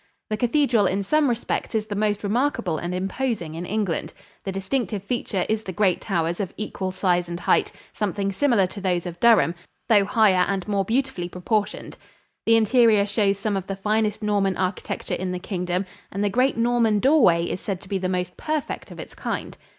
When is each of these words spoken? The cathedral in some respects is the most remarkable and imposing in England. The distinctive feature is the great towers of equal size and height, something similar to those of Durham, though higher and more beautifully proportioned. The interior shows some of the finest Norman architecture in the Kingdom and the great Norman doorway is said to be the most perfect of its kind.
The 0.31 0.37
cathedral 0.37 0.87
in 0.87 1.03
some 1.03 1.29
respects 1.29 1.75
is 1.75 1.85
the 1.85 1.93
most 1.95 2.23
remarkable 2.23 2.79
and 2.79 2.95
imposing 2.95 3.53
in 3.53 3.67
England. 3.67 4.15
The 4.43 4.51
distinctive 4.51 5.03
feature 5.03 5.45
is 5.47 5.61
the 5.61 5.71
great 5.71 6.01
towers 6.01 6.39
of 6.39 6.51
equal 6.57 6.91
size 6.91 7.29
and 7.29 7.39
height, 7.39 7.71
something 7.93 8.33
similar 8.33 8.65
to 8.65 8.81
those 8.81 9.05
of 9.05 9.19
Durham, 9.19 9.53
though 9.89 10.03
higher 10.05 10.43
and 10.49 10.67
more 10.67 10.83
beautifully 10.83 11.29
proportioned. 11.29 11.97
The 12.47 12.55
interior 12.55 13.05
shows 13.05 13.37
some 13.37 13.55
of 13.55 13.67
the 13.67 13.75
finest 13.75 14.23
Norman 14.23 14.57
architecture 14.57 15.13
in 15.13 15.31
the 15.31 15.37
Kingdom 15.37 15.85
and 16.11 16.23
the 16.23 16.29
great 16.31 16.57
Norman 16.57 16.97
doorway 16.99 17.43
is 17.43 17.61
said 17.61 17.79
to 17.81 17.87
be 17.87 17.99
the 17.99 18.09
most 18.09 18.35
perfect 18.35 18.89
of 18.89 18.99
its 18.99 19.13
kind. 19.13 19.55